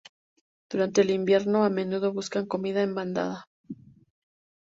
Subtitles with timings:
[0.71, 3.47] Durante el invierno, a menudo buscan comida en bandada.